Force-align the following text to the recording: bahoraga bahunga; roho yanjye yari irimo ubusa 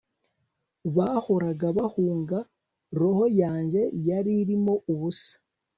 bahoraga 0.95 1.67
bahunga; 1.77 2.37
roho 2.99 3.25
yanjye 3.41 3.81
yari 4.07 4.31
irimo 4.41 4.73
ubusa 4.91 5.33